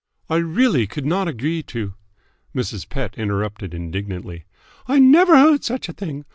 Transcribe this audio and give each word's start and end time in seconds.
"I 0.31 0.37
really 0.37 0.87
could 0.87 1.05
not 1.05 1.27
agree 1.27 1.61
to" 1.61 1.93
Mrs. 2.55 2.89
Pett 2.89 3.19
interrupted 3.19 3.71
indignantly. 3.71 4.45
"I 4.87 4.97
never 4.97 5.37
heard 5.37 5.59
of 5.59 5.63
such 5.65 5.89
a 5.89 5.93
thing! 5.93 6.25